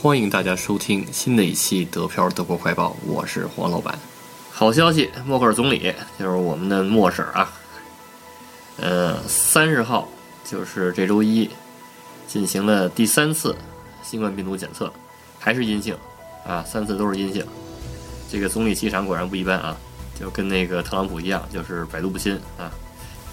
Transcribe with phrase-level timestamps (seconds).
[0.00, 3.98] 欢迎大家收听新的一期德漂德国快报，我是黄老板。
[4.48, 7.52] 好消息，默克尔总理就是我们的默婶啊，
[8.76, 10.08] 呃，三十号
[10.44, 11.50] 就是这周一
[12.28, 13.56] 进行了第三次
[14.00, 14.92] 新冠病毒检测，
[15.36, 15.96] 还是阴性
[16.46, 17.44] 啊，三次都是阴性。
[18.30, 19.76] 这个总理气场果然不一般啊，
[20.14, 22.70] 就跟那个特朗普一样，就是百毒不侵啊。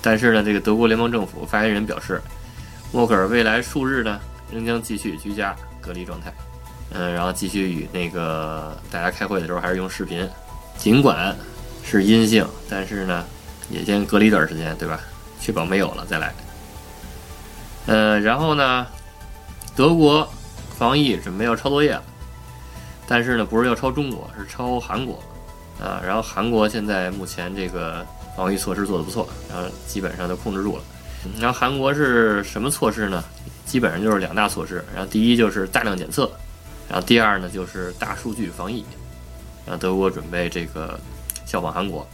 [0.00, 2.22] 但是呢，这个德国联邦政府发言人表示，
[2.92, 4.18] 默克尔未来数日呢
[4.50, 5.54] 仍将继续居家
[5.86, 6.32] 隔离状态。
[6.90, 10.28] 嗯，然后继续与那个大家开会的时候还是用视频，
[10.76, 11.34] 尽管
[11.84, 13.24] 是阴性，但是呢，
[13.70, 15.00] 也先隔离一段时间，对吧？
[15.40, 16.34] 确保没有了再来。
[17.86, 18.86] 呃，然后呢，
[19.74, 20.28] 德国
[20.76, 22.02] 防疫准备要抄作业了，
[23.06, 25.22] 但是呢，不是要抄中国，是抄韩国
[25.80, 26.00] 啊。
[26.04, 28.04] 然后韩国现在目前这个
[28.36, 30.82] 防疫措施做得不错，然后基本上都控制住了。
[31.40, 33.24] 然后韩国是什么措施呢？
[33.66, 34.82] 基本上就是两大措施。
[34.94, 36.30] 然后第一就是大量检测。
[36.88, 38.84] 然后第二呢，就是大数据防疫，
[39.66, 40.96] 让德国准备这个
[41.44, 42.06] 效仿韩国，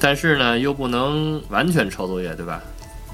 [0.00, 2.62] 但是呢，又不能完全抄作业，对吧？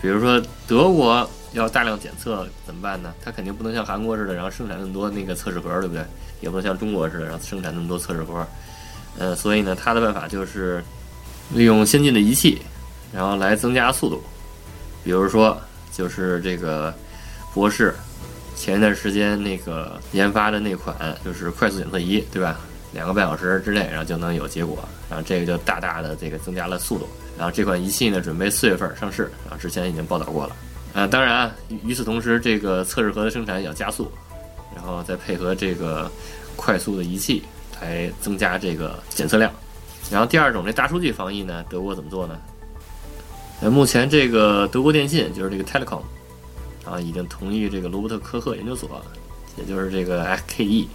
[0.00, 3.12] 比如说德国要大量检测怎么办呢？
[3.20, 6.04] 它肯定不能像韩国似的，然后生产那么多那个测试盒，对不对？
[6.40, 8.46] 也不能像中国似的，然后生产那么多测试盒。
[9.18, 10.84] 呃，所以呢，它的办法就是
[11.52, 12.62] 利用先进的仪器，
[13.12, 14.22] 然后来增加速度。
[15.02, 16.94] 比如说，就是这个
[17.56, 17.94] 博士。
[18.54, 22.60] 前一段时间那个研发的那款就是快速检测仪，对吧？
[22.92, 27.08] 两个半小时之内，然后就能有结果，然后这个就大大的这个增加了速度。
[27.38, 30.56] 然后这款仪器呢，准备四月份上市，啊，之前已经报道过了。
[30.92, 31.50] 啊，当然，
[31.82, 34.12] 与此同时，这个测试盒的生产也要加速，
[34.74, 36.10] 然后再配合这个
[36.56, 37.42] 快速的仪器
[37.80, 39.50] 来增加这个检测量。
[40.10, 42.38] 然后第二种这大数据防疫呢，德国怎么做呢？
[43.62, 46.02] 呃，目前这个德国电信就是这个 Telecom。
[46.88, 49.02] 啊，已经同意这个罗伯特科赫研究所，
[49.56, 50.86] 也就是这个 XKE，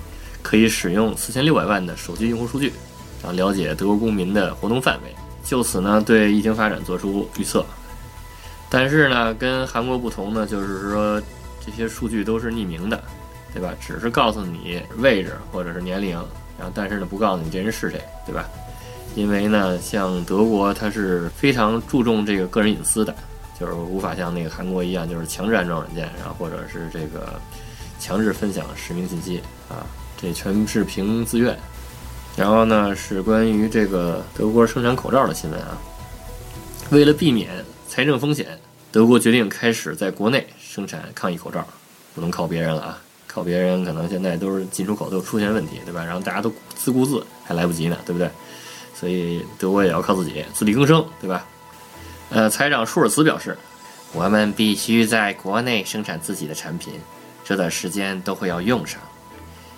[0.41, 2.71] 可以使用四千六百万的手机用户数据，
[3.21, 5.13] 啊，了解德国公民的活动范围，
[5.43, 7.65] 就此呢对疫情发展做出预测。
[8.69, 11.21] 但是呢，跟韩国不同呢，就是说
[11.65, 13.03] 这些数据都是匿名的，
[13.53, 13.73] 对吧？
[13.85, 16.15] 只是告诉你位置或者是年龄，
[16.57, 18.47] 然后但是呢不告诉你这人是谁，对吧？
[19.13, 23.13] 因为呢，像德国它是非常注重这个个人隐私的。
[23.61, 27.39] 就是无法像那个韩国一样，就是强制安装软件，然后或者是这个
[27.99, 29.39] 强制分享实名信息
[29.69, 29.85] 啊，
[30.19, 31.55] 这全是凭自愿。
[32.35, 35.77] 然后呢，是关于这个德国生产口罩的新闻啊。
[36.89, 38.47] 为了避免财政风险，
[38.91, 41.63] 德国决定开始在国内生产抗疫口罩，
[42.15, 43.01] 不能靠别人了啊！
[43.27, 46.03] 靠别人可能现在都是进出口都出现问题，对吧？
[46.03, 48.27] 然后大家都自顾自还来不及呢，对不对？
[48.93, 51.45] 所以德国也要靠自己自力更生，对吧？
[52.33, 53.57] 呃，财长舒尔茨表示，
[54.13, 56.93] 我们必须在国内生产自己的产品，
[57.43, 59.01] 这段时间都会要用上。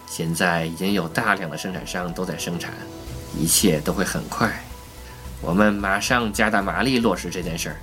[0.08, 2.72] 现在已经有大量的生产商都在生产，
[3.36, 4.64] 一切都会很快。
[5.42, 7.76] 我们马上加大马力落实这件事儿。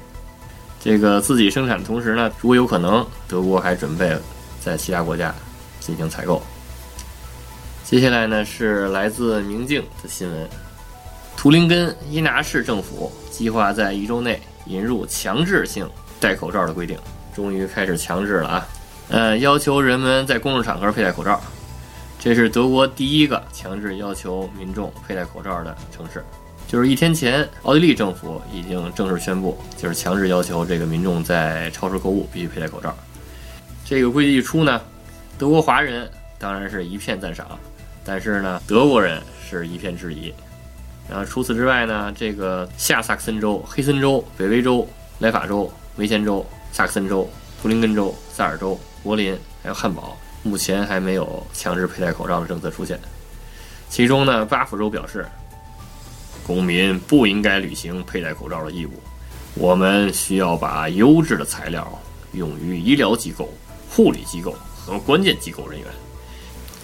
[0.79, 4.17] 这个自己生产的同时呢，如果有可能，德国还准备
[4.61, 5.35] 在其他国家
[5.81, 6.41] 进行采购。
[7.85, 10.49] 接下来呢是来自明镜的新闻，
[11.37, 14.41] 图林根伊拿市政府计划在一周内。
[14.67, 15.89] 引入强制性
[16.19, 16.99] 戴口罩的规定，
[17.35, 18.69] 终于开始强制了啊！
[19.09, 21.41] 呃，要求人们在公众场合佩戴口罩，
[22.19, 26.25] 这是德国第一个强制要求民众佩戴口罩的城市。
[26.69, 32.97] 就是一天前，奥地利政府已经正式宣布，就是强制要求这个民众在超市购物必须佩戴口罩。
[33.85, 34.81] 这个规矩一出呢，
[35.37, 37.59] 德国华人当然是一片赞赏，
[38.05, 40.33] 但是呢，德国人是一片质疑。
[41.11, 44.89] 然后除此之外呢，这个下萨克森州、黑森州、北威州、
[45.19, 47.29] 莱法州、维贤州、萨克森州、
[47.61, 52.97] 图林根州、萨尔州、柏林还有汉堡，目前还没有强制佩戴口罩的政策出现。
[53.89, 55.27] 其中呢，巴甫州表示，
[56.47, 58.93] 公民不应该履行佩戴口罩的义务。
[59.55, 62.01] 我们需要把优质的材料
[62.35, 63.53] 用于医疗机构、
[63.91, 64.55] 护理机构
[64.87, 65.89] 和关键机构人员。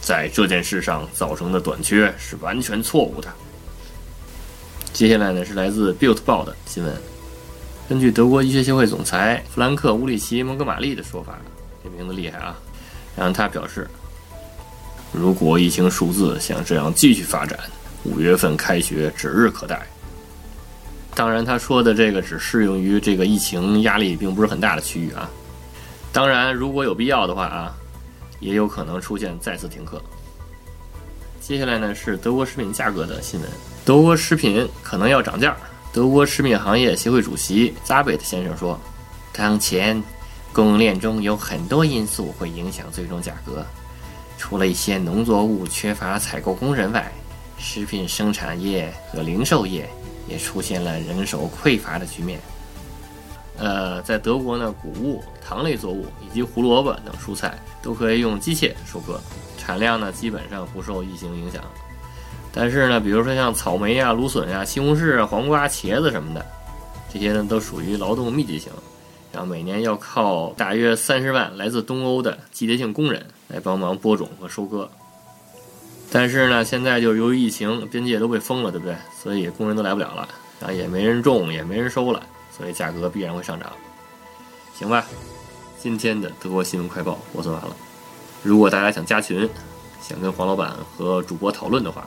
[0.01, 3.33] 在这件事上造成的短缺是完全错误的。
[4.97, 6.91] 接下来呢是来自 Built 报的新闻。
[7.87, 11.39] 根据德国医学协会总裁弗兰克·乌里奇·蒙哥马利的说法，
[11.85, 12.59] 这名字厉害啊！
[13.15, 13.87] 然后他表示，
[15.13, 17.59] 如果疫情数字像这样继续发展，
[18.05, 19.87] 五月份开学指日可待。
[21.15, 25.29] 当然，他说的这个只适用于这个疫情压力并不是很大的区域啊。
[26.11, 27.77] 当然，如果有必要的话啊，
[28.41, 30.01] 也有可能出现再次停课。
[31.47, 33.49] 接下来呢是德国食品价格的新闻。
[33.85, 35.57] 德国食品可能要涨价。
[35.93, 38.77] 德国食品行业协会主席扎贝特先生说
[39.33, 40.03] ：“当前
[40.53, 43.65] 供应链中有很多因素会影响最终价格，
[44.37, 47.13] 除了一些农作物缺乏采购工人外，
[47.59, 49.89] 食品生产业和零售业
[50.27, 52.41] 也出现了人手匮乏的局面。
[53.57, 59.21] 呃，在德国呢，谷物、糖类作物以及胡萝卜等蔬菜都可以用机械收割，
[59.67, 61.61] 产量呢基本上不受疫情影响。
[62.53, 66.47] 但是呢，比如说像草莓啊、芦笋啊、西红柿啊、黄瓜、茄子什么的，
[67.13, 68.73] 这些呢都属于劳动密集型，
[69.33, 74.89] 然后每年要靠大约三十万来自东欧的季节性工人来帮忙播种和收割。
[76.11, 78.97] 但是呢，现在就由于疫情，边界都被封了，对不对？
[79.21, 80.29] 所以工人都来不了了，
[80.61, 82.23] 然后也没人种，也没人收了。
[82.57, 83.71] 所以价格必然会上涨，
[84.73, 85.05] 行吧？
[85.79, 87.77] 今天的德国新闻快报我做完了。
[88.43, 89.49] 如果大家想加群，
[90.01, 92.07] 想跟黄老板和主播讨论的话，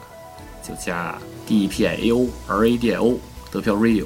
[0.64, 3.20] 就加 D P I A O R A D I O
[3.52, 4.06] 德票 Radio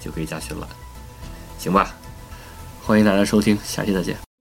[0.00, 0.68] 就可以加群了，
[1.58, 1.94] 行吧？
[2.84, 4.31] 欢迎大家收听，下期再见。